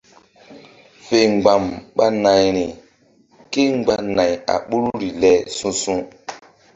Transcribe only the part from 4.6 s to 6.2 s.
ɓoruri le su̧su̧.